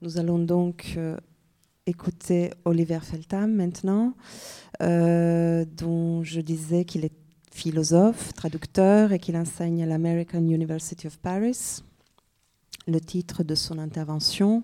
[0.00, 1.16] Nous allons donc euh,
[1.86, 4.14] écouter Oliver Feltham maintenant,
[4.80, 7.16] euh, dont je disais qu'il est
[7.50, 11.82] philosophe, traducteur et qu'il enseigne à l'American University of Paris.
[12.86, 14.62] Le titre de son intervention,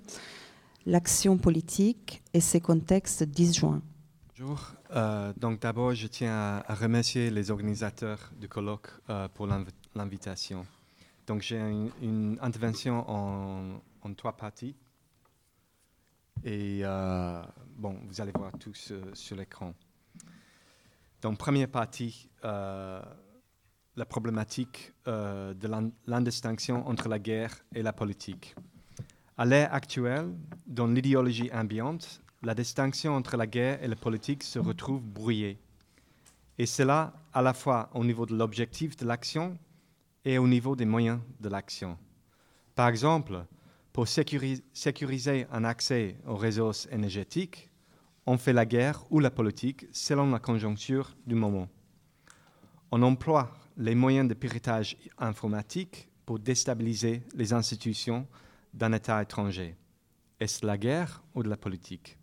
[0.86, 3.80] L'action politique et ses contextes disjoints.
[4.28, 4.74] Bonjour.
[4.94, 8.90] Euh, donc d'abord, je tiens à, remercier les organisateurs du colloque
[9.32, 9.48] pour
[9.94, 10.66] l'invitation.
[11.26, 11.58] Donc j'ai
[12.03, 14.76] une, intervention en, en, trois parties.
[16.42, 17.42] Et euh,
[17.77, 19.74] bon, vous allez voir tout sur l'écran.
[21.22, 28.54] Donc première partie, la problématique de l'indistinction entre la guerre et la politique.
[29.36, 30.32] À l'ère actuelle,
[30.66, 35.59] dans l'idéologie ambiante, la distinction entre la guerre et la politique se retrouve brouillée.
[36.59, 39.59] Et cela à la fois au niveau de l'objectif de l'action
[40.24, 41.98] et au niveau des moyens de l'action.
[42.74, 43.45] Par exemple,
[43.94, 47.70] pour sécuriser un accès aux réseaux énergétiques,
[48.26, 51.68] on fait la guerre ou la politique selon la conjoncture du moment.
[52.90, 58.26] On emploie les moyens de piratage informatique pour déstabiliser les institutions
[58.73, 59.76] d'un État étranger.
[60.40, 62.18] Est-ce la guerre ou de la politique?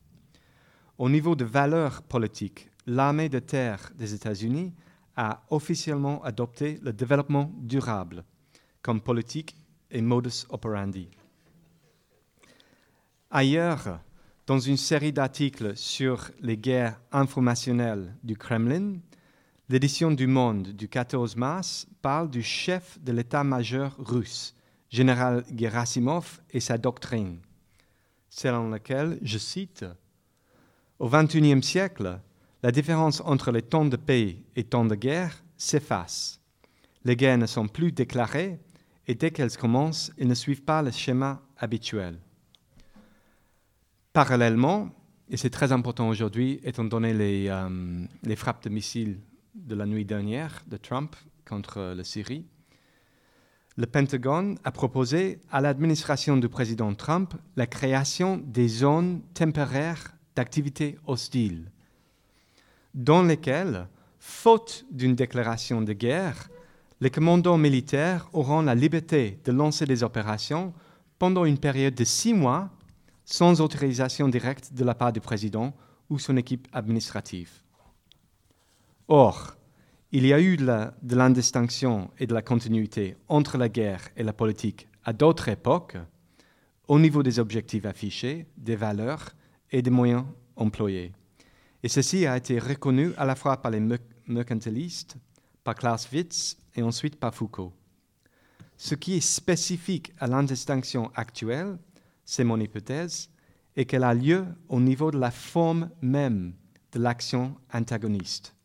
[0.97, 4.73] Au niveau de valeurs politiques, l'armée de terre des États-Unis
[5.15, 8.25] a officiellement adopté le développement durable
[8.81, 9.55] comme politique
[9.89, 11.07] et modus operandi.
[13.33, 14.01] Ailleurs,
[14.45, 18.97] dans une série d'articles sur les guerres informationnelles du Kremlin,
[19.69, 24.53] l'édition du Monde du 14 mars parle du chef de l'état-major russe,
[24.89, 27.39] général Gerasimov, et sa doctrine,
[28.29, 29.85] selon laquelle, je cite,
[30.99, 32.19] au XXIe siècle,
[32.61, 36.41] la différence entre les temps de paix et temps de guerre s'efface.
[37.05, 38.59] Les guerres ne sont plus déclarées
[39.07, 42.19] et dès qu'elles commencent, elles ne suivent pas le schéma habituel.
[44.13, 44.89] Parallèlement,
[45.29, 49.19] et c'est très important aujourd'hui, étant donné les, euh, les, frappes de missiles
[49.55, 51.15] de la nuit dernière de Trump
[51.47, 52.45] contre la Syrie,
[53.77, 60.97] le Pentagone a proposé à l'administration du président Trump la création des zones temporaires d'activités
[61.07, 61.71] hostiles,
[62.93, 63.87] dans lesquelles,
[64.19, 66.49] faute d'une déclaration de guerre,
[66.99, 70.73] les commandants militaires auront la liberté de lancer des opérations
[71.17, 72.69] pendant une période de six mois
[73.31, 75.73] sans autorisation directe de la part du président
[76.09, 77.61] ou son équipe administrative.
[79.07, 79.55] Or,
[80.11, 84.33] il y a eu de l'indistinction et de la continuité entre la guerre et la
[84.33, 85.97] politique à d'autres époques,
[86.89, 89.29] au niveau des objectifs affichés, des valeurs
[89.71, 90.25] et des moyens
[90.57, 91.13] employés.
[91.83, 93.81] Et ceci a été reconnu à la fois par les
[94.27, 95.15] mercantilistes,
[95.63, 97.73] par Clausewitz et ensuite par Foucault.
[98.75, 101.77] Ce qui est spécifique à l'indistinction actuelle,
[102.31, 103.29] c'est mon hypothèse,
[103.75, 106.53] est qu'elle a lieu au niveau de la forme même
[106.93, 108.55] de l'action antagoniste.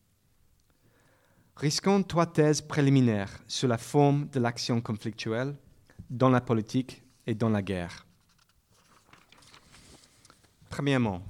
[1.57, 5.57] Risquons trois thèses préliminaires sur la forme de l'action conflictuelle
[6.11, 8.07] dans la politique et dans la guerre.
[10.71, 11.25] Premièrement,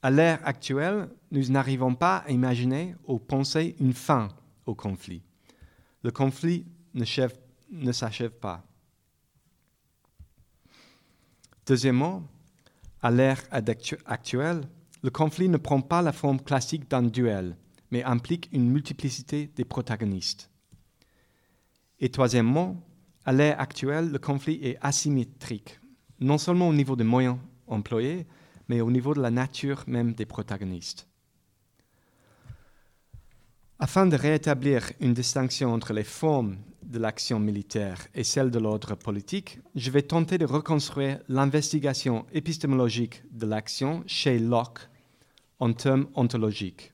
[0.00, 4.28] à l'ère actuelle, nous n'arrivons pas à imaginer ou penser une fin
[4.64, 5.20] au conflit.
[6.02, 8.64] Le conflit ne, s'achève pas.
[11.66, 12.22] Deuxièmement,
[13.00, 13.42] à l'ère
[14.06, 14.68] actuelle,
[15.02, 17.56] le conflit ne prend pas la forme classique d'un duel,
[17.90, 20.50] mais implique une multiplicité des protagonistes.
[22.00, 22.82] Et troisièmement,
[23.24, 25.80] à l'ère actuelle, le conflit est asymétrique,
[26.20, 28.26] non seulement au niveau des moyens employés,
[28.68, 31.08] mais au niveau de la nature même des protagonistes.
[33.78, 36.58] Afin de rétablir une distinction entre les formes
[36.94, 43.22] de l'action militaire et celles de l'ordre politique, je vais tenter de reconstruire l'investigation épistémologique
[43.32, 44.88] de l'action chez Locke
[45.58, 46.92] en termes ontologiques.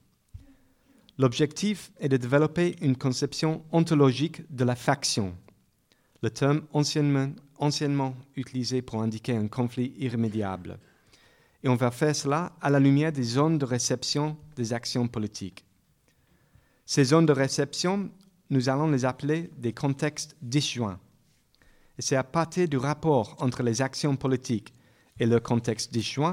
[1.19, 5.37] L'objectif est de développer une conception ontologique de la faction,
[6.22, 10.78] le terme anciennement, anciennement utilisé pour indiquer un conflit irrémédiable
[11.62, 15.64] et on va faire cela à la lumière des zones de réception des actions politiques.
[16.87, 18.11] Ces zones de réception,
[18.50, 20.99] nous allons les appeler des contextes disjoints.
[21.99, 24.75] Et c'est à partir du rapport entre les actions politiques
[25.19, 26.32] et le contexte disjoint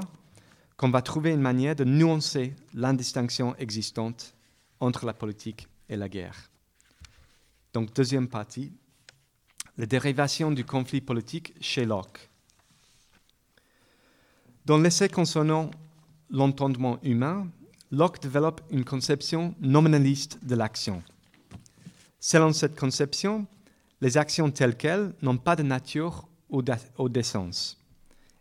[0.76, 4.34] qu'on va trouver une manière de nuancer l'indistinction existante
[4.80, 6.50] entre la politique et la guerre.
[7.72, 8.72] Donc, deuxième partie,
[9.76, 12.28] la dérivation du conflit politique chez Locke.
[14.64, 15.70] Dans l'essai concernant
[16.30, 17.48] l'entendement humain,
[17.90, 21.02] Locke développe une conception nominaliste de l'action.
[22.20, 23.46] Selon cette conception,
[24.00, 26.62] les actions telles quelles n'ont pas de nature ou
[27.08, 27.78] d'essence.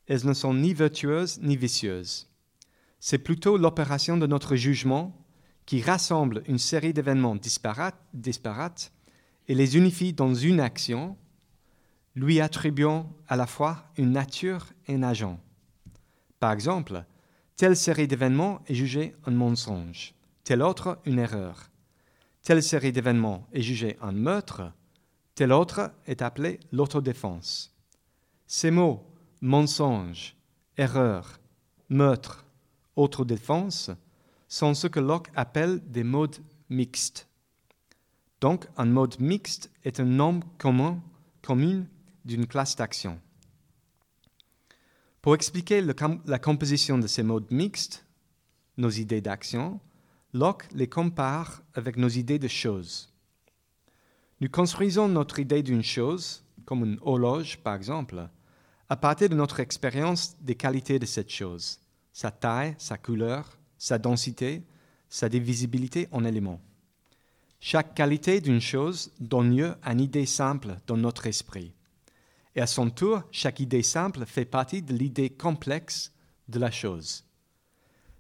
[0.08, 2.30] elles ne sont ni vertueuses ni vicieuses.
[3.00, 5.14] C'est plutôt l'opération de notre jugement
[5.66, 8.92] qui rassemble une série d'événements disparates, disparates
[9.48, 11.18] et les unifie dans une action,
[12.16, 15.40] lui attribuant à la fois une nature et un agent.
[16.40, 17.04] Par exemple,
[17.58, 20.14] telle série d'événements est jugée un mensonge,
[20.44, 21.70] telle autre une erreur.
[22.48, 24.72] Telle série d'événements est jugée un meurtre,
[25.36, 27.76] telle autre est appelée l'autodéfense.
[28.46, 29.04] Ces mots
[29.42, 30.38] mensonge,
[30.78, 31.42] erreur,
[31.90, 32.46] meurtre,
[32.96, 33.92] autodéfense
[34.48, 36.38] sont ce que Locke appelle des modes
[36.70, 37.28] mixtes.
[38.40, 41.04] Donc, un mode mixte est un nombre commun,
[41.42, 41.86] commun
[42.24, 43.20] d'une classe d'action.
[45.22, 48.06] Pour expliquer la composition de ces modes mixtes,
[48.78, 49.82] nos idées d'action,
[50.34, 53.14] Locke les compare avec nos idées de choses.
[54.42, 58.28] Nous construisons notre idée d'une chose, comme une horloge par exemple,
[58.90, 61.80] à partir de notre expérience des qualités de cette chose,
[62.12, 64.64] sa taille, sa couleur, sa densité,
[65.10, 66.62] sa divisibilité en éléments.
[67.60, 71.74] Chaque qualité d'une chose donne lieu à une idée simple dans notre esprit.
[72.56, 76.12] Et à son tour, chaque idée simple fait partie de l'idée complexe
[76.50, 77.24] de la chose.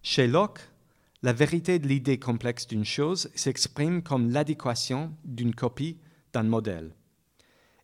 [0.01, 0.61] Chez Locke,
[1.23, 5.97] la vérité de l'idée complexe d'une chose s'exprime comme l'adéquation d'une copie
[6.31, 6.93] d'un modèle.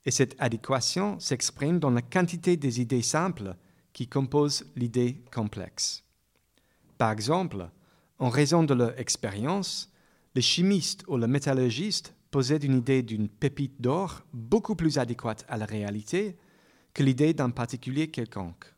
[0.06, 3.56] Et cette adéquation s'exprime dans la quantité des idées simples
[3.94, 6.04] qui composent l'idée complexe.
[6.98, 7.70] Par exemple,
[8.20, 9.92] en raison de leur expérience,
[10.36, 15.58] le chimiste ou le métallurgiste possèdent une idée d'une pépite d'or beaucoup plus adéquate à
[15.58, 16.38] la réalité
[16.94, 18.74] que l'idée d'un particulier quelconque.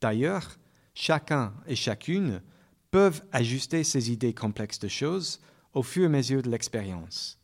[0.00, 0.58] D'ailleurs,
[0.94, 2.42] chacun et chacune
[2.90, 5.40] peuvent ajuster ces idées complexes de choses
[5.74, 7.38] au fur et à mesure de l'expérience.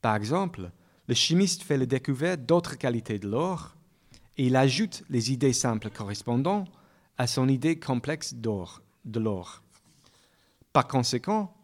[0.00, 0.70] Par exemple,
[1.06, 3.76] le chimiste fait la découverte d'autres qualités de l'or
[4.36, 6.64] et il ajoute les idées simples correspondant
[7.18, 9.62] à son idée complexe d'or, de l'or.
[10.72, 11.54] Par conséquent,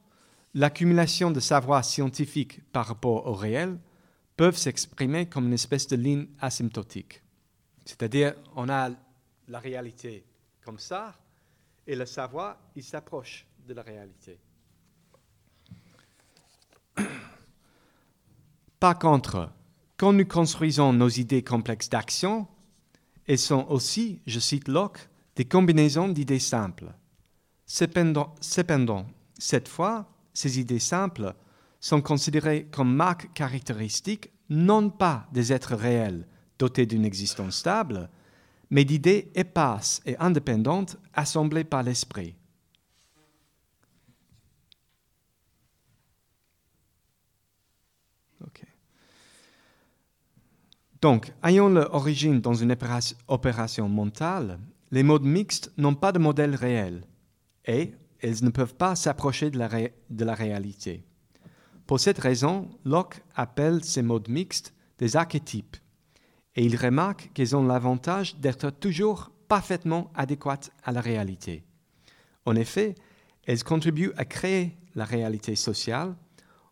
[0.54, 3.78] l'accumulation de savoir scientifique par rapport au réel
[4.36, 7.22] peuvent s'exprimer comme une espèce de ligne asymptotique.
[7.84, 8.90] C'est-à-dire, on a
[9.48, 10.24] la réalité
[10.64, 11.18] comme ça,
[11.86, 14.38] et le savoir, il s'approche de la réalité.
[18.80, 19.50] Par contre,
[19.96, 22.46] quand nous construisons nos idées complexes d'action,
[23.26, 26.92] elles sont aussi, je cite Locke, des combinaisons d'idées simples.
[27.66, 28.34] Cependant,
[29.38, 31.34] cette fois, ces idées simples
[31.80, 36.26] sont considérées comme marques caractéristiques non pas des êtres réels
[36.58, 38.10] dotés d'une existence stable,
[38.70, 42.34] mais d'idées éparses et indépendantes assemblées par l'esprit.
[51.00, 52.76] Donc, ayant leur origine dans une
[53.28, 54.58] opération mentale,
[54.90, 57.04] les modes mixtes n'ont pas de modèle réel
[57.64, 61.04] et elles ne peuvent pas s'approcher de, de la, réalité.
[61.86, 65.76] Pour cette raison, Locke appelle ces modes mixtes des archétypes
[66.56, 71.64] et il remarque qu'ils ont l'avantage d'être toujours parfaitement adéquates à la réalité.
[72.46, 72.94] En effet,
[73.46, 76.14] elles contribuent à créer la réalité sociale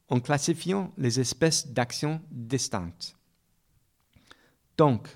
[0.08, 3.16] en classifiant les espèces d'actions distinctes.
[4.76, 5.08] Donc,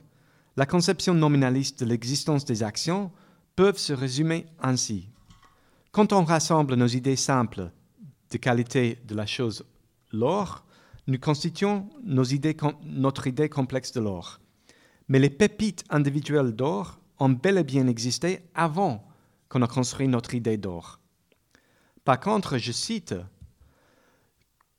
[0.57, 3.11] la conception nominaliste de l'existence des actions
[3.57, 5.09] peut se résumer ainsi.
[5.93, 7.71] Quand on rassemble nos idées simples
[8.31, 9.65] de qualité de la chose
[10.11, 10.65] l'or,
[11.07, 14.42] nous constituons notre idée complexe de l'or.
[15.13, 19.07] Mais les pépites individuelles d'or ont bel et bien existé avant
[19.51, 21.01] qu'on a construit notre idée d'or.
[22.03, 23.15] Par contre, je cite,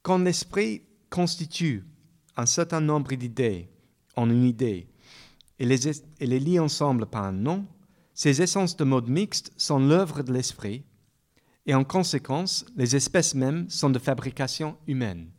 [0.01, 1.85] quand l'esprit constitue
[2.35, 3.69] un certain nombre d'idées
[4.15, 4.87] en une idée
[5.59, 7.67] et les, lie ensemble par un nom,
[8.15, 10.83] ces essences de mode mixte sont l'œuvre de l'esprit
[11.67, 15.29] et en conséquence, les espèces mêmes sont de fabrication humaine.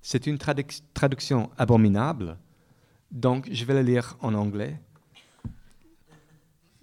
[0.00, 2.38] C'est une traduction abominable,
[3.12, 4.80] donc je vais le lire en anglais.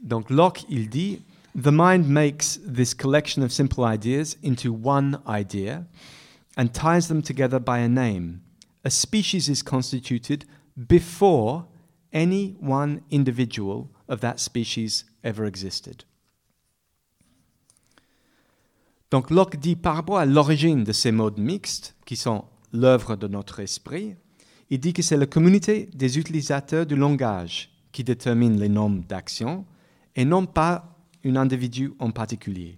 [0.01, 1.21] Donc Locke, il dit,
[1.55, 5.86] The mind makes this collection of simple ideas into one idea
[6.55, 8.41] and ties them together by a name.
[8.86, 10.45] A species is constituted
[10.77, 11.65] before
[12.13, 16.05] any one individual of that species ever existed.
[19.12, 23.27] Donc Locke dit par rapport à l'origine de ces modes mixtes, qui sont l'œuvre de
[23.27, 24.15] notre esprit,
[24.69, 29.65] il dit que c'est la communauté des utilisateurs du langage qui détermine les normes d'action
[30.15, 30.95] et non pas
[31.25, 32.77] un individu en particulier.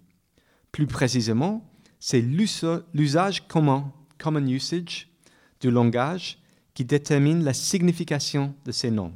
[0.72, 1.70] Plus précisément,
[2.00, 5.10] c'est l'usage commun, common usage,
[5.60, 6.40] du langage
[6.74, 9.14] qui détermine la signification de ces noms.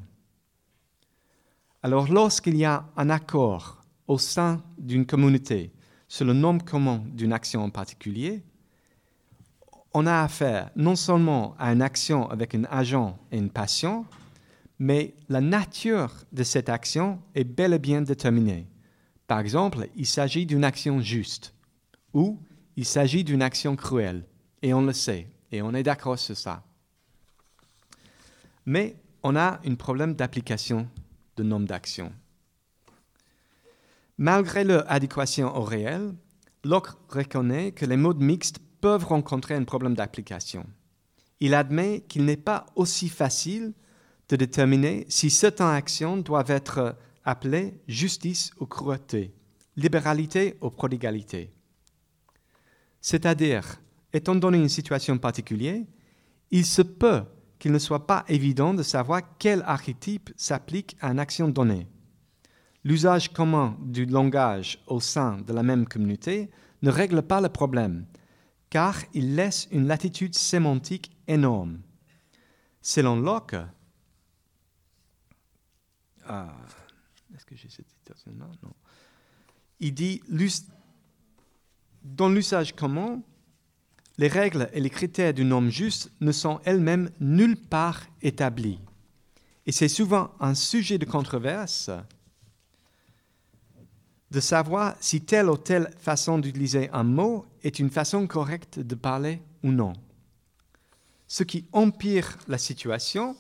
[1.82, 5.72] Alors lorsqu'il y a un accord au sein d'une communauté
[6.08, 8.44] sur le nom commun d'une action en particulier,
[9.96, 14.06] on a affaire non seulement à une action avec un agent et une passion,
[14.78, 18.68] mais la nature de cette action est bel et bien déterminée.
[19.26, 21.54] Par exemple, il s'agit d'une action juste
[22.14, 22.38] ou
[22.76, 24.26] il s'agit d'une action cruelle,
[24.62, 26.62] et on le sait, et on est d'accord sur ça.
[28.66, 30.90] Mais on a un problème d'application
[31.38, 32.12] de nombre d'actions.
[34.18, 36.14] Malgré leur adéquation au réel,
[36.66, 40.66] Locke reconnaît que les modes mixtes peuvent rencontrer un problème d'application.
[41.40, 43.74] Il admet qu'il n'est pas aussi facile
[44.30, 49.34] de déterminer si certaines actions doivent être appelées justice ou cruauté,
[49.76, 51.52] libéralité ou prodigalité.
[53.02, 53.82] C'est-à-dire,
[54.14, 55.82] étant donné une situation particulière,
[56.52, 57.24] il se peut
[57.60, 61.88] qu'il ne soit pas évident de savoir quel archétype s'applique à une action donnée.
[62.84, 66.52] L'usage commun du langage au sein de la même communauté
[66.82, 68.06] ne règle pas le problème,
[68.76, 71.80] car il laisse une latitude sémantique énorme.
[72.82, 73.56] Selon Locke,
[76.28, 76.54] ah.
[79.80, 80.22] Il dit
[82.04, 83.22] dans l'usage commun,
[84.18, 88.82] les règles et les critères du nom juste ne sont elles-mêmes nulle part établis.
[89.66, 91.92] Et c'est souvent un sujet de controverse
[94.36, 98.94] de savoir si telle ou telle façon d'utiliser un mot est une façon correcte de
[98.94, 99.94] parler ou non.
[101.26, 103.38] Ce qui empire la situation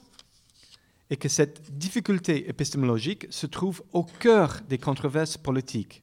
[1.09, 6.01] est que cette difficulté épistémologique se trouve au cœur des controverses politiques.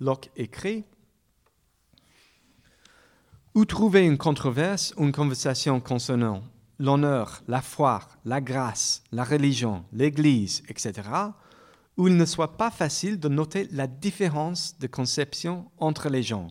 [0.00, 0.84] Locke écrit
[3.54, 6.42] où trouver une controverse ou une conversation concernant
[6.78, 11.10] l'honneur, la foi, la grâce, la religion, l'Église, etc.,
[11.96, 16.48] où il ne soit pas facile de noter la différence de conception entre les gens.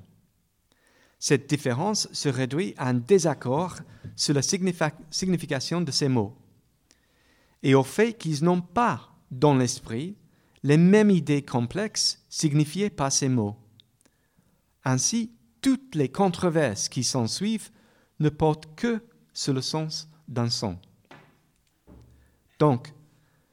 [1.19, 3.77] Cette différence se réduit à un désaccord
[4.15, 6.37] sur la signification de ces mots
[7.63, 10.17] et au fait qu'ils n'ont pas dans l'esprit
[10.63, 13.57] les mêmes idées complexes signifiées par ces mots.
[14.85, 15.31] Ainsi,
[15.61, 17.71] toutes les controverses qui s'en suivent
[18.19, 19.01] ne portent que
[19.33, 20.77] sur le sens d'un son.
[22.59, 22.93] Donc,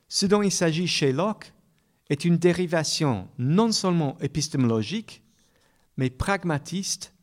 [0.09, 1.53] ce dont il s'agit chez Locke
[2.11, 5.23] est une dérivation non seulement épistémologique,
[5.97, 7.15] mais pragmatiste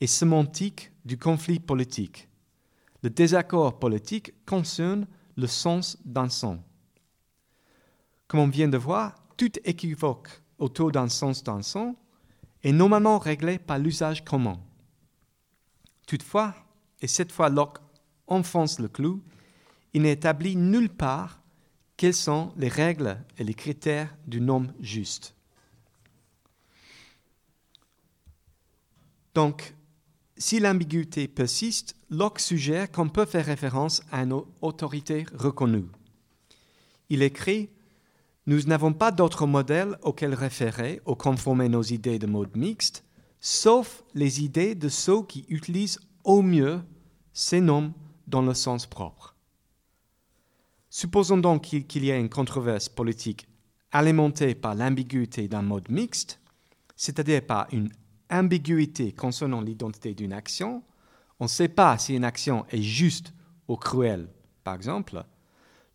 [0.00, 2.28] et sémantique du conflit politique.
[3.02, 6.60] Le désaccord politique concerne le sens d'un son.
[8.28, 11.96] Comme on vient de voir, tout équivoque autour d'un sens d'un son
[12.62, 14.58] est normalement réglé par l'usage commun.
[16.06, 16.54] Toutefois,
[17.00, 17.78] et cette fois Locke
[18.26, 19.22] enfonce le clou,
[19.92, 21.40] il n'établit nulle part
[21.96, 25.34] quelles sont les règles et les critères du nom juste?
[29.34, 29.74] Donc,
[30.38, 35.86] si l'ambiguïté persiste, Locke suggère qu'on peut faire référence à une autorité reconnue.
[37.08, 37.70] Il écrit
[38.48, 43.04] nous n'avons pas d'autre modèle auquel référer ou conformer nos idées de mode mixte,
[43.40, 46.80] sauf les idées de ceux qui utilisent au mieux
[47.32, 47.92] ces noms
[48.28, 49.35] dans le sens propre.
[50.98, 53.46] Supposons donc qu'il y ait une controverse politique
[53.92, 56.40] alimentée par l'ambiguïté d'un mode mixte,
[56.96, 57.92] c'est-à-dire par une
[58.30, 60.82] ambiguïté concernant l'identité d'une action.
[61.38, 63.34] On ne sait pas si une action est juste
[63.68, 64.30] ou cruelle,
[64.64, 65.22] par exemple.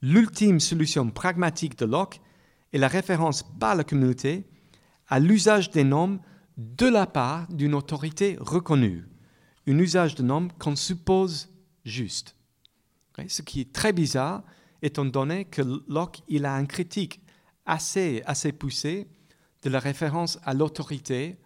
[0.04, 2.22] L'ultime solution pragmatique de Locke
[2.72, 4.46] et la référence par la communauté
[5.08, 6.20] à l'usage des noms
[6.58, 9.08] de la part d'une autorité reconnue,
[9.68, 11.50] un usage de noms qu'on suppose
[11.86, 12.36] juste.
[13.28, 14.44] Ce qui est très bizarre,
[14.82, 17.22] étant donné que Locke a une critique
[17.66, 19.08] assez, assez poussée
[19.64, 21.38] de la référence à l'autorité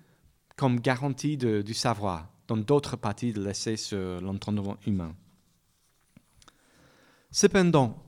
[0.56, 5.14] comme garantie du savoir dans d'autres parties de l'essai sur l'entendement humain.
[7.32, 8.02] Cependant,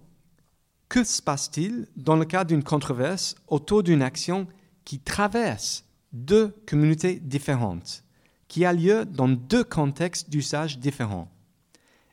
[0.88, 4.48] que se passe-t-il dans le cas d'une controverse autour d'une action
[4.86, 8.06] qui traverse deux communautés différentes,
[8.48, 11.30] qui a lieu dans deux contextes d'usage différents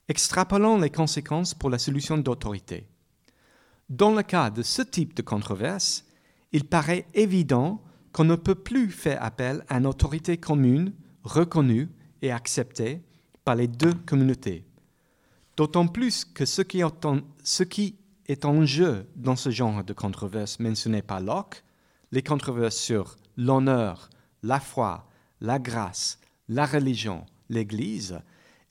[0.09, 2.88] Extrapolons les conséquences pour la solution d'autorité?
[3.90, 6.06] Dans le cas de ce type de controverse,
[6.52, 11.90] il paraît évident qu'on ne peut plus faire appel à une autorité commune, reconnue
[12.22, 13.02] et acceptée
[13.44, 14.64] par les deux communautés.
[15.56, 16.82] D'autant plus que ce qui,
[18.26, 21.62] est en jeu dans ce genre de controverses mentionnées par Locke,
[22.10, 24.08] les controverses sur l'honneur,
[24.42, 25.08] la foi,
[25.40, 28.20] la grâce, la religion, l'Église,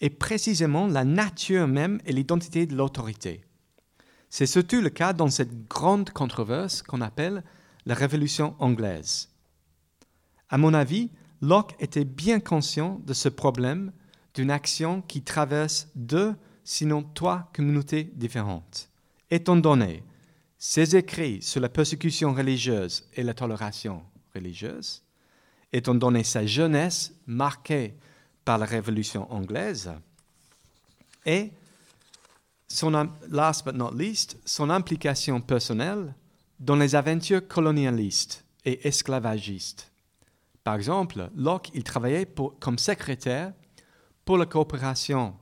[0.02, 3.42] est précisément la nature même et l'identité de l'autorité.
[4.36, 7.44] C'est surtout le cas dans cette grande controverse qu'on appelle
[7.86, 9.30] la Révolution anglaise.
[10.50, 13.92] À mon avis, Locke était bien conscient de ce problème
[14.34, 18.90] d'une action qui traverse deux, sinon trois communautés différentes.
[19.30, 20.04] Étant donné
[20.58, 24.02] ses écrits sur la persécution religieuse et la tolération
[24.34, 25.04] religieuse,
[25.72, 27.94] étant donné sa jeunesse marquée
[28.46, 29.94] par la Révolution anglaise,
[31.24, 31.52] et
[32.68, 36.14] son, last but not least, son implication personnelle
[36.60, 39.92] dans les aventures colonialistes et esclavagistes.
[40.64, 42.28] Par exemple, Locke, il travaillait
[42.60, 43.54] comme secrétaire
[44.24, 45.36] pour la coopération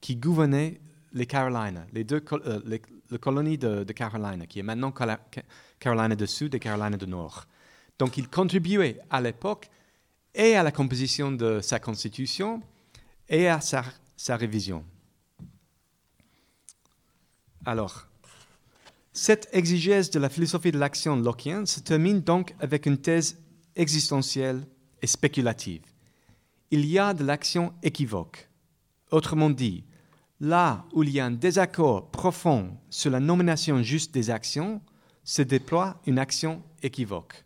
[0.00, 0.80] qui gouvernait
[1.12, 4.92] les Carolines, les deux euh, colonies de, de, Carolina, qui est maintenant
[5.80, 7.46] Carolina du Sud et Carolina du Nord.
[7.98, 9.68] Donc il contribuait à l'époque
[10.34, 12.62] et à la composition de sa constitution
[13.28, 14.84] et à sa révision.
[17.68, 18.06] Alors,
[19.12, 23.36] cette exigence de la philosophie de l'action lockienne se termine donc avec une thèse
[23.76, 24.66] existentielle
[25.02, 25.82] et spéculative.
[26.70, 28.48] Il y a de l'action équivoque.
[29.10, 29.84] Autrement dit,
[30.40, 34.80] là où il y a un désaccord profond sur la nomination juste des actions,
[35.22, 37.44] se déploie une action équivoque.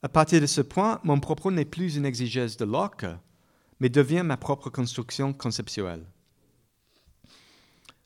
[0.00, 3.06] À partir de ce point, mon propos n'est plus une exigence de Locke,
[3.80, 6.06] mais devient ma propre construction conceptuelle.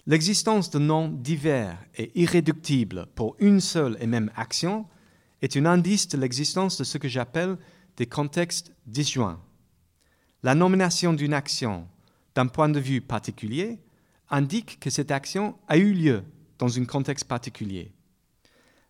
[0.06, 4.84] L'existence de noms divers et irréductibles pour une seule et même action
[5.40, 7.56] est un indice de l'existence de ce que j'appelle
[7.96, 9.40] des contextes disjoints.
[10.42, 11.88] La nomination d'une action
[12.34, 13.78] d'un point de vue particulier
[14.28, 16.22] indique que cette action a eu lieu
[16.58, 17.90] dans un contexte particulier.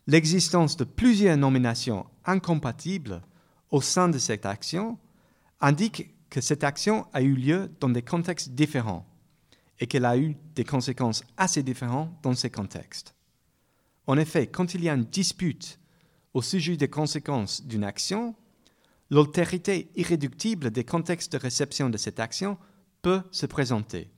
[0.08, 3.22] L'existence de plusieurs nominations incompatibles
[3.70, 4.98] au sein de cette action
[5.60, 9.06] indique que cette action a eu lieu dans des contextes différents
[9.80, 13.14] et qu'elle a eu des conséquences assez différentes dans ces contextes.
[14.06, 15.78] En effet, quand il y a une dispute
[16.32, 18.34] au sujet des conséquences d'une action,
[19.10, 22.58] l'altérité irréductible des contextes de réception de cette action
[23.02, 24.10] peut se présenter.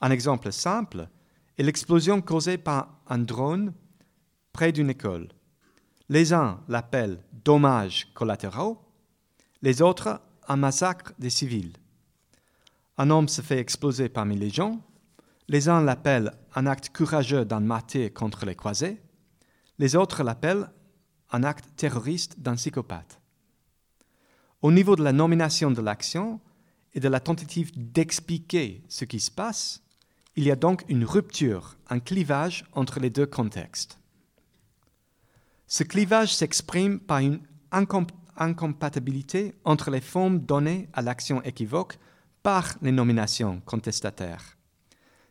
[0.00, 1.08] Un exemple simple
[1.56, 3.74] est l'explosion causée par un drone
[4.52, 5.28] près d'une école.
[6.08, 8.78] Les uns l'appellent dommages collatéraux,
[9.62, 11.72] les autres un massacre des civils.
[13.00, 14.80] Un homme se fait exploser parmi les gens.
[15.46, 19.00] Les uns l'appellent un acte courageux d'un martyr contre les croisés.
[19.78, 20.68] Les autres l'appellent
[21.30, 23.20] un acte terroriste d'un psychopathe.
[24.62, 26.40] Au niveau de la nomination de l'action
[26.92, 29.84] et de la tentative d'expliquer ce qui se passe,
[30.34, 34.00] il y a donc une rupture, un clivage entre les deux contextes.
[35.68, 41.98] Ce clivage s'exprime par une incompatibilité entre les formes données à l'action équivoque
[42.48, 44.56] par les nominations contestataires.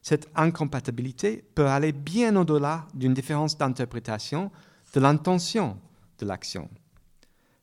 [0.04, 4.52] Cette incompatibilité peut aller bien au-delà d'une différence d'interprétation
[4.94, 5.80] de l'intention
[6.20, 6.70] de l'action.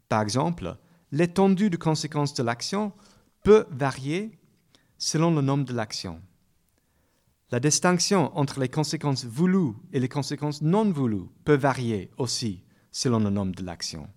[0.09, 0.77] Par exemple,
[1.13, 2.93] l'étendue de conséquences de l'action
[3.45, 4.37] peut varier
[4.99, 6.21] selon le nom de l'action.
[7.53, 13.21] La distinction entre les conséquences voulues et les conséquences non voulues peut varier aussi selon
[13.21, 14.09] le nom de l'action.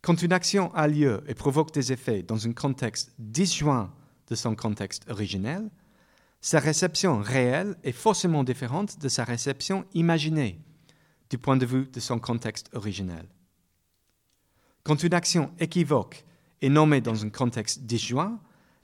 [0.00, 3.92] Quand une action a lieu et provoque des effets dans un contexte disjoint
[4.28, 5.70] de son contexte originel,
[6.40, 10.60] sa réception réelle est forcément différente de sa réception imaginée
[11.30, 13.26] du point de vue de son contexte originel.
[14.84, 16.24] Quand une action équivoque
[16.62, 18.40] est nommée dans un contexte disjoint,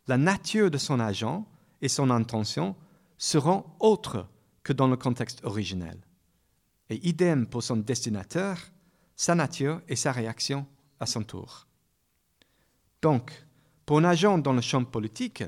[0.09, 1.47] la nature de son agent
[1.81, 2.75] et son intention
[3.19, 4.27] seront autres
[4.65, 5.99] que dans le contexte originel.
[6.91, 8.59] Et idem pour son destinateur,
[9.15, 10.67] sa nature et sa réaction
[10.99, 11.67] à son tour.
[13.01, 13.33] Donc,
[13.93, 15.45] pour un agent dans le champ politique,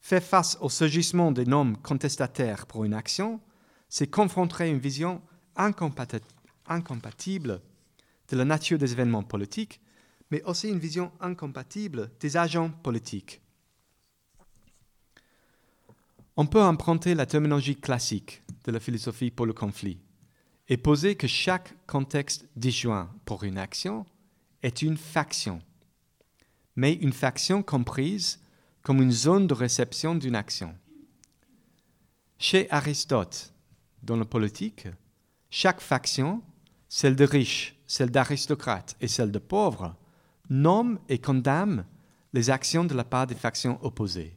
[0.00, 3.40] faire face au surgissement des normes contestataires pour une action,
[3.88, 5.22] c'est confronter une vision
[5.54, 7.60] incompatible
[8.26, 9.80] de la nature des événements politiques,
[10.32, 13.40] mais aussi une vision incompatible des agents politiques.
[16.36, 20.00] On peut emprunter la terminologie classique de la philosophie pour le conflit
[20.68, 24.04] et poser que chaque contexte disjoint pour une action
[24.64, 25.62] est une faction,
[26.76, 28.40] mais une faction comprise
[28.82, 30.74] comme une zone de réception d'une action.
[32.38, 33.52] Chez Aristote,
[34.02, 34.88] dans la politique,
[35.50, 36.42] chaque faction,
[36.88, 39.94] celle de riches, celle d'aristocrates et celle de pauvres,
[40.50, 41.86] nomme et condamne
[42.32, 44.36] les actions de la part des factions opposées.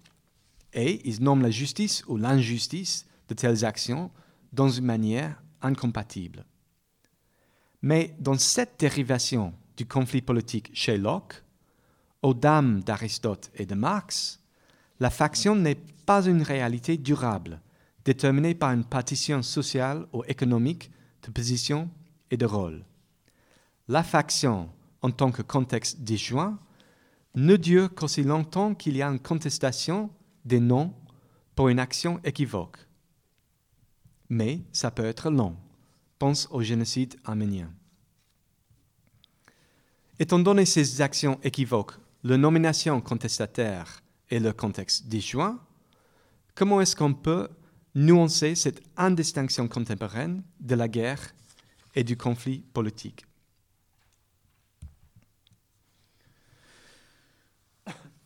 [0.74, 4.12] Et ils nomment la justice ou l'injustice de telles actions
[4.54, 6.46] dans une manière incompatible.
[7.82, 11.45] Mais dans cette dérivation du conflit politique chez Locke,
[12.26, 14.40] aux dames d'Aristote et de Marx,
[15.00, 17.62] la faction n'est pas une réalité durable,
[18.04, 20.90] déterminée par une partition sociale ou économique
[21.22, 21.88] de position
[22.32, 22.84] et de rôle.
[23.88, 24.70] la faction
[25.04, 26.58] en tant que contexte disjoint
[27.36, 30.10] ne dure qu'aussi longtemps qu'il y a une contestation
[30.46, 30.96] des noms
[31.54, 32.80] pour une action équivoque.
[34.30, 35.56] Mais ça peut être long.
[36.18, 37.72] Pense au génocide arménien.
[40.18, 45.60] Étant donné ces actions équivoques, la nomination contestataire et le contexte disjoint,
[46.56, 47.48] comment est-ce qu'on peut
[47.94, 51.36] nuancer cette indistinction contemporaine de la guerre
[51.94, 53.28] et du conflit politique?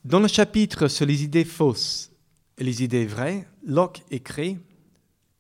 [0.06, 2.10] Dans le chapitre sur les idées fausses
[2.58, 4.60] et les idées vraies, Locke écrit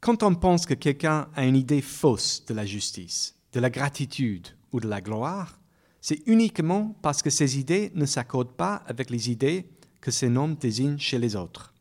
[0.01, 4.49] Quand on pense que quelqu'un a une idée fausse de la justice, de la gratitude
[4.73, 5.58] ou de la gloire,
[6.01, 9.69] c'est uniquement parce que ces idées ne s'accordent pas avec les idées
[10.01, 11.73] que ces noms désignent chez les autres.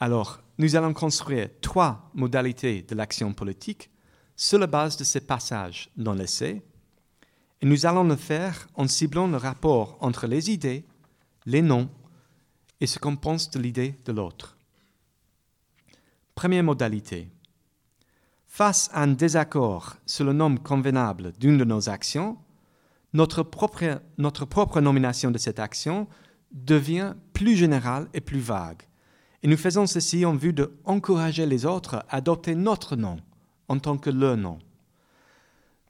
[0.00, 3.90] Alors, nous allons construire trois modalités de l'action politique
[4.34, 6.62] sur la base de ces passages dans l'essai,
[7.60, 10.86] et nous allons le faire en ciblant le rapport entre les idées
[11.46, 11.88] les noms
[12.80, 14.56] et ce qu'on pense de l'idée de l'autre.
[16.34, 17.28] Première modalité.
[18.52, 22.36] Face à un désaccord sur le nom convenable d'une de nos actions,
[23.12, 26.08] notre propre, nomination de cette action
[26.50, 28.82] devient plus générale et plus vague.
[29.44, 33.18] Et nous faisons ceci en vue d'encourager les autres à adopter notre nom
[33.68, 34.58] en tant que le nom.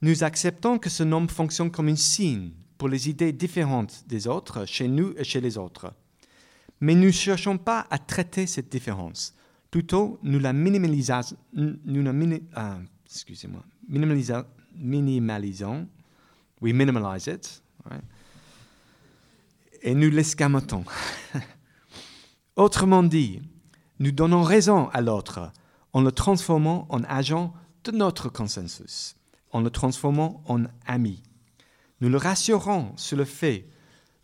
[0.03, 4.67] Nous acceptons que ce nom fonctionne comme un signe pour les idées différentes des autres,
[4.67, 5.95] chez nous et chez les autres.
[6.81, 9.35] Mais nous ne cherchons pas à traiter cette différence.
[9.71, 12.13] Plutôt, nous la minimalisons, nous la
[12.55, 12.79] ah,
[13.87, 15.87] minimalisons,
[16.61, 17.63] we minimize it,
[19.83, 20.85] et nous l'escamotons.
[22.57, 23.41] Autrement dit,
[23.99, 25.53] nous donnons raison à l'autre
[25.93, 27.55] en le transformant en agent
[27.85, 29.17] de notre consensus,
[29.53, 31.23] en le transformant en ami.
[32.01, 33.69] Nous le rassurons sur le fait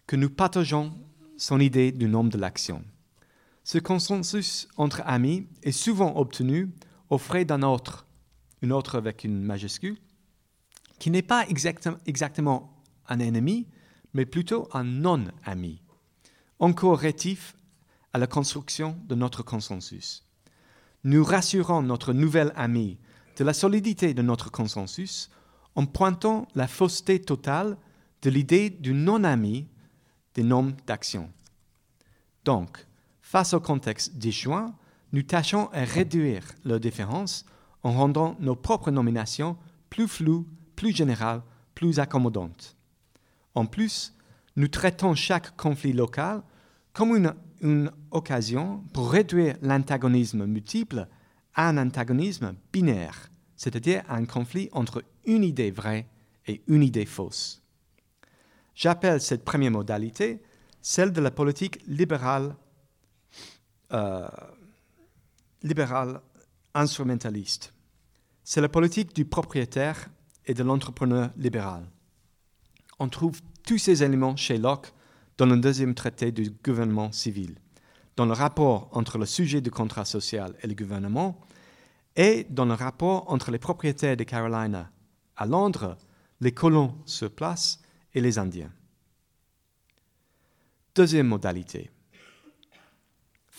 [0.06, 0.92] que nous partageons
[1.36, 2.82] son idée du nom de l'action.
[3.66, 6.70] Ce consensus entre amis est souvent obtenu
[7.10, 8.06] au frais d'un autre,
[8.62, 9.98] une autre avec une majuscule,
[11.00, 12.70] qui n'est pas exactement
[13.08, 13.66] un ennemi,
[14.14, 15.82] mais plutôt un non-ami,
[16.60, 17.56] encore rétif
[18.12, 20.24] à la construction de notre consensus.
[21.02, 22.98] Nous rassurons notre nouvel ami
[23.36, 25.28] de la solidité de notre consensus
[25.74, 27.76] en pointant la fausseté totale
[28.22, 29.66] de l'idée du non-ami
[30.34, 31.32] des noms d'action.
[32.44, 32.86] Donc,
[33.26, 34.72] face au contexte disjoint,
[35.12, 37.44] nous tâchons à réduire leurs différences
[37.82, 39.56] en rendant nos propres nominations
[39.90, 41.42] plus floues, plus générales,
[41.74, 42.76] plus accommodantes.
[43.56, 44.14] En plus,
[44.54, 46.44] nous traitons chaque conflit local
[46.92, 51.08] comme une, une occasion pour réduire l'antagonisme multiple
[51.56, 56.06] à un antagonisme binaire, c'est-à-dire un conflit entre une idée vraie
[56.46, 57.60] et une idée fausse.
[58.76, 60.40] J'appelle cette première modalité
[60.80, 62.54] celle de la politique libérale,
[63.92, 64.28] euh,
[65.62, 66.20] libérale
[66.74, 67.72] instrumentaliste.
[68.44, 70.08] C'est la politique du propriétaire
[70.44, 71.84] et de l'entrepreneur libéral.
[72.98, 74.92] On trouve tous ces éléments chez Locke
[75.38, 77.56] dans le deuxième traité du gouvernement civil,
[78.16, 81.40] dans le rapport entre le sujet du contrat social et le gouvernement,
[82.14, 84.90] et dans le rapport entre les propriétaires de Carolina
[85.36, 85.98] à Londres,
[86.40, 87.80] les colons sur place
[88.14, 88.72] et les Indiens.
[90.94, 91.90] Deuxième modalité.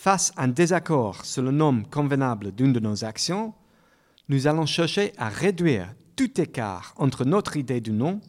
[0.00, 3.52] Face à un désaccord sur le nom convenable d'une de nos actions,
[4.28, 8.20] nous allons chercher à réduire tout écart entre notre idée du nom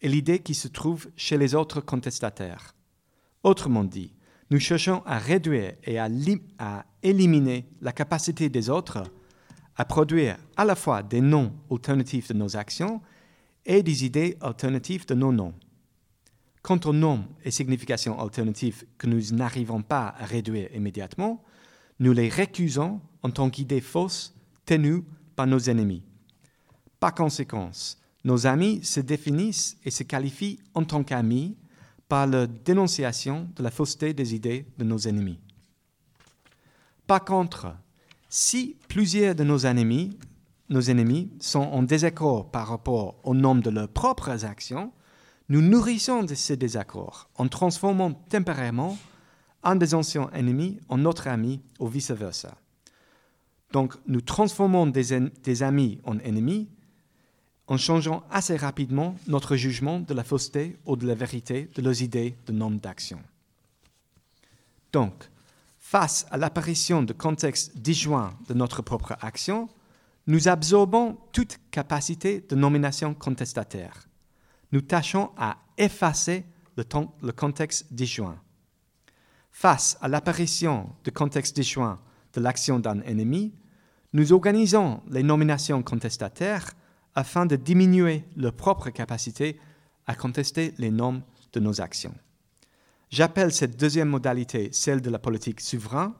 [0.00, 2.74] et l'idée qui se trouve chez les autres contestataires.
[3.42, 4.14] Autrement dit,
[4.50, 6.08] nous cherchons à réduire et à,
[6.58, 9.02] à éliminer la capacité des autres
[9.76, 13.02] à produire à la fois des noms alternatifs de nos actions
[13.66, 15.52] et des idées alternatives de nos noms.
[16.62, 21.42] Quant aux noms et significations alternatives que nous n'arrivons pas à réduire immédiatement,
[22.00, 24.34] nous les récusons en tant qu'idées fausses
[24.66, 25.04] tenues
[25.36, 26.02] par nos ennemis.
[27.00, 27.70] Par conséquent,
[28.24, 31.56] nos amis se définissent et se qualifient en tant qu'amis
[32.08, 35.38] par la dénonciation de la fausseté des idées de nos ennemis.
[37.06, 37.74] Par contre,
[38.28, 40.18] si plusieurs de nos ennemis,
[40.68, 44.92] nos ennemis sont en désaccord par rapport au nombre de leurs propres actions,
[45.48, 48.98] nous nourrissons de ces désaccords en transformant temporairement
[49.62, 52.56] un des anciens ennemis en notre ami ou vice-versa.
[53.72, 56.68] Donc nous transformons des, amis en ennemis
[57.66, 62.00] en changeant assez rapidement notre jugement de la fausseté ou de la vérité de leurs
[62.00, 63.20] idées de nombre d'action.
[64.92, 65.28] Donc,
[65.78, 69.68] face à l'apparition de contextes disjoints de notre propre action,
[70.26, 74.07] nous absorbons toute capacité de nomination contestataire,
[74.72, 76.44] nous tâchons à effacer
[76.76, 78.40] le, contexte disjoint.
[79.50, 81.98] Face à l'apparition de contexte disjoint
[82.34, 83.54] de l'action d'un ennemi,
[84.12, 86.72] nous organisons les nominations contestataires
[87.14, 89.58] afin de diminuer leur propre capacité
[90.06, 92.14] à contester les normes de nos actions.
[93.10, 96.12] J'appelle cette deuxième modalité celle de la politique souveraine.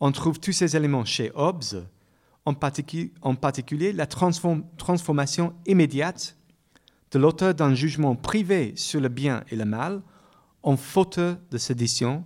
[0.00, 1.86] On trouve tous ces éléments chez Hobbes,
[2.44, 6.36] en, particulier la transformation immédiate
[7.10, 10.02] de l'auteur d'un jugement privé sur le bien et le mal
[10.62, 12.24] en fauteur de sédition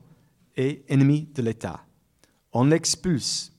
[0.57, 1.85] et ennemi de l'État.
[2.53, 3.53] On l'expulse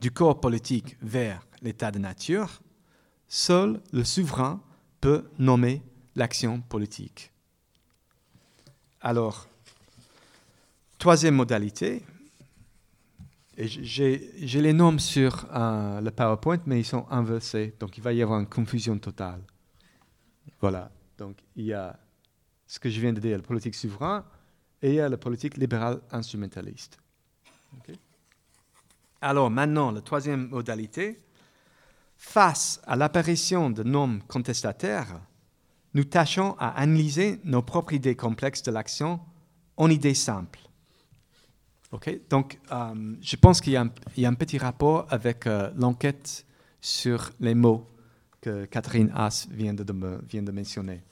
[0.00, 2.60] du corps politique vers l'état de nature.
[3.28, 4.62] Seul le souverain
[5.00, 5.82] peut nommer
[6.14, 7.30] l'action politique.
[9.00, 9.46] Alors,
[10.98, 12.02] troisième modalité,
[13.56, 18.22] j'ai les noms sur euh, le PowerPoint, mais ils sont inversés, donc il va y
[18.22, 19.40] avoir une confusion totale.
[20.60, 21.98] Voilà, donc il y a
[22.66, 24.22] ce que je viens de dire, la politique souveraine,
[24.82, 26.98] et il y a la politique libérale instrumentaliste.
[29.20, 31.20] Alors maintenant, la troisième modalité,
[32.16, 35.20] face à l'apparition de normes contestataires,
[35.94, 39.20] nous tâchons à analyser nos propres idées complexes de l'action
[39.76, 40.60] en idées simples.
[42.28, 46.44] Donc, euh, je pense qu'il y, a un petit rapport avec euh, l'enquête
[46.80, 47.86] sur les mots
[48.40, 51.02] que Catherine Haas vient de, mentionner.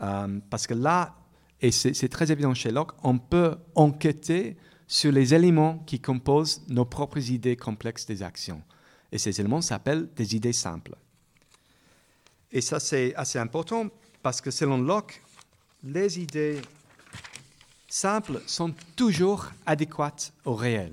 [0.00, 1.16] Euh, parce que là,
[1.60, 6.84] et c'est très évident chez Locke, on peut enquêter sur les éléments qui composent nos
[6.84, 8.62] propres idées complexes des actions.
[9.10, 10.94] Et ces éléments s'appellent des idées simples.
[12.52, 13.88] Et ça, c'est assez important
[14.22, 15.22] parce que selon Locke,
[15.82, 16.60] les idées
[17.88, 20.92] simples sont toujours adéquates au réel.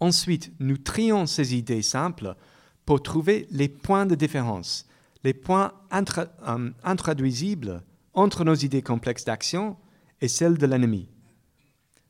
[0.00, 2.34] Ensuite, nous trions ces idées simples
[2.86, 4.86] pour trouver les points de différence,
[5.24, 7.82] les points euh, intraduisibles
[8.14, 9.76] entre nos idées complexes d'action
[10.20, 11.08] et celles de l'ennemi,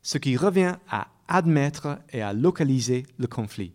[0.01, 3.73] ce qui revient à admettre et à localiser le conflit.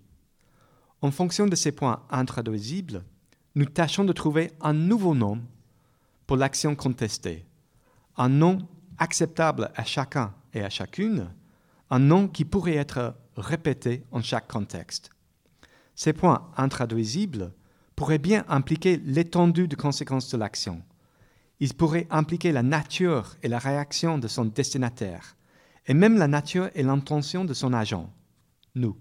[1.00, 3.04] En fonction de ces points intraduisibles,
[3.54, 5.40] nous tâchons de trouver un nouveau nom
[6.26, 7.46] pour l'action contestée,
[8.16, 8.58] un nom
[8.98, 11.30] acceptable à chacun et à chacune,
[11.90, 15.10] un nom qui pourrait être répété en chaque contexte.
[15.96, 17.52] Ces points intraduisibles
[17.96, 20.82] pourraient bien impliquer l'étendue de conséquences de l'action.
[21.58, 25.36] Ils pourraient impliquer la nature et la réaction de son destinataire,
[25.86, 28.12] et même la nature et l'intention de son agent,
[28.74, 28.94] nous.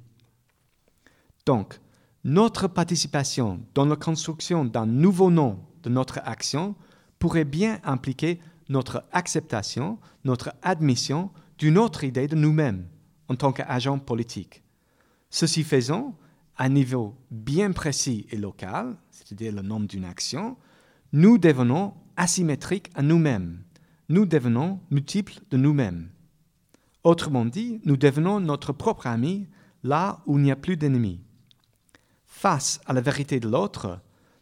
[1.45, 1.79] Donc,
[2.23, 6.75] notre participation dans la construction d'un nouveau nom de notre action
[7.19, 12.87] pourrait bien impliquer notre acceptation, notre admission d'une autre idée de nous-mêmes
[13.27, 14.63] en tant qu'agents politiques.
[15.29, 16.17] Ceci faisant,
[16.57, 20.57] à niveau bien précis et local, c'est-à-dire le nom d'une action,
[21.13, 23.63] nous devenons asymétriques à nous-mêmes.
[24.09, 26.09] Nous devenons multiples de nous-mêmes.
[27.03, 29.47] Autrement dit, nous devenons notre propre ami
[29.83, 31.21] là où il n'y a plus d'ennemis.
[32.25, 33.99] Face à la vérité de l'autre,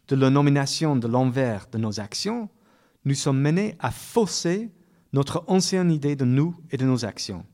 [0.08, 2.48] de la nomination de l'envers de nos actions,
[3.04, 4.70] nous sommes menés à fausser
[5.12, 7.44] notre ancienne idée de nous et de nos actions.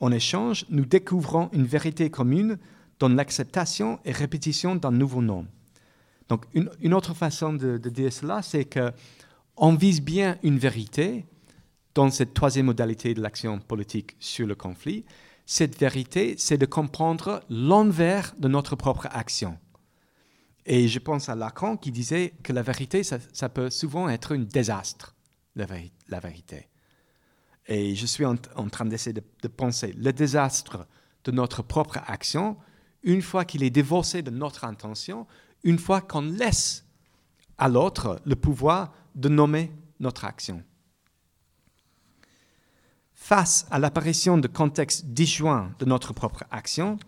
[0.00, 2.58] En échange, nous découvrons une vérité commune
[3.02, 5.44] dans l'acceptation et répétition d'un nouveau nom.
[6.28, 8.92] Donc, une, autre façon de, dire cela, c'est que
[9.56, 11.26] on vise bien une vérité
[11.96, 15.04] dans cette troisième modalité de l'action politique sur le conflit.
[15.46, 19.58] Cette vérité, c'est de comprendre l'envers de notre propre action.
[20.64, 24.38] Et je pense à Lacan qui disait que la vérité, ça, peut souvent être un
[24.38, 25.16] désastre,
[25.56, 26.68] la, vérité.
[27.66, 30.86] Et je suis en, train d'essayer de, penser le désastre
[31.24, 32.56] de notre propre action,
[33.02, 35.26] une fois qu'il est divorcé de notre intention,
[35.64, 36.84] une fois qu'on laisse
[37.58, 40.62] à l'autre le pouvoir de nommer notre action.
[43.14, 46.98] Face à l'apparition de contextes disjoints de notre propre action,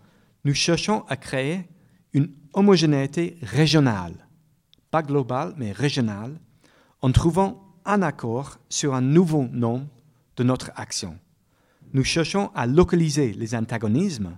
[0.45, 1.67] nous cherchons à créer
[2.13, 4.27] une homogénéité régionale,
[4.91, 6.39] pas globale, mais régionale,
[7.01, 9.89] en trouvant un accord sur un nouveau nom
[10.37, 11.19] de notre action.
[11.93, 14.37] Nous cherchons à localiser les antagonismes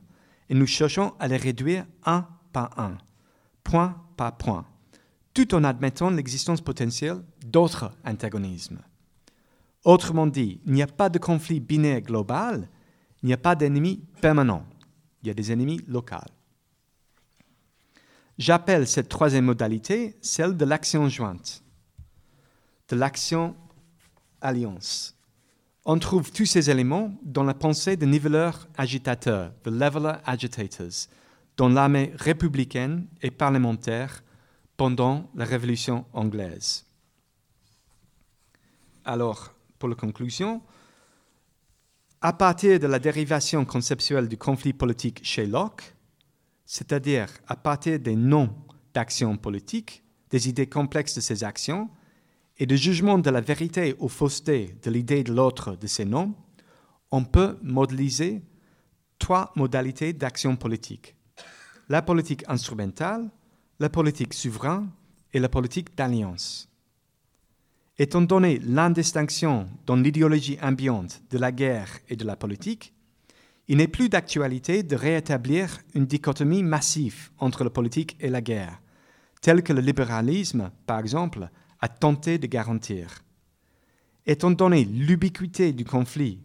[0.49, 2.97] et nous cherchons à les réduire un par un,
[3.63, 4.65] point par point,
[5.33, 8.79] tout en admettant l'existence potentielle d'autres antagonismes.
[9.83, 12.67] Autrement dit, il n'y a pas de conflit binaire global,
[13.21, 14.65] il n'y a pas d'ennemi permanent,
[15.21, 16.15] il y a des ennemis locaux.
[18.37, 21.63] J'appelle cette troisième modalité celle de l'action jointe,
[22.89, 23.55] de l'action
[24.41, 25.16] alliance.
[25.89, 31.07] On trouve tous ces éléments dans la pensée des niveleurs agitateurs, the leveler agitators,
[31.55, 34.21] dans l'armée républicaine et parlementaire
[34.75, 36.85] pendant la Révolution anglaise.
[39.05, 40.61] Alors, pour la conclusion,
[42.19, 45.95] à partir de la dérivation conceptuelle du conflit politique chez Locke,
[46.65, 48.53] c'est-à-dire à partir des noms
[48.93, 51.89] d'actions politiques, des idées complexes de ces actions,
[52.59, 56.33] et du jugement de la vérité ou fausseté de l'idée de l'autre de ces noms,
[57.11, 58.41] on peut modéliser
[59.19, 61.15] trois modalités d'action politique.
[61.89, 63.29] La politique instrumentale,
[63.79, 64.89] la politique souveraine
[65.33, 66.69] et la politique d'alliance.
[67.99, 72.93] Étant donné l'indistinction dans l'idéologie ambiante de la guerre et de la politique,
[73.67, 78.81] il n'est plus d'actualité de rétablir une dichotomie massive entre la politique et la guerre,
[79.41, 83.23] telle que le libéralisme, par exemple, a tenté de garantir.
[84.25, 86.41] Étant donné l'ubiquité du conflit,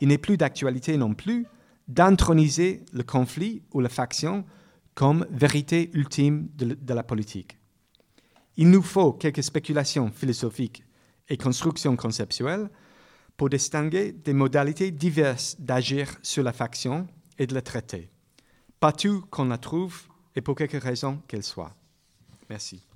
[0.00, 1.46] il n'est plus d'actualité non plus
[1.88, 4.44] d'introniser le conflit ou la faction
[4.94, 7.58] comme vérité ultime de, la politique.
[8.56, 10.82] Il nous faut quelques spéculations philosophiques
[11.28, 12.68] et constructions conceptuelles
[13.36, 17.06] pour distinguer des modalités diverses d'agir sur la faction
[17.38, 18.10] et de la traiter,
[18.80, 21.74] partout qu'on la trouve et pour quelque raison qu'elle soit.
[22.50, 22.87] Merci.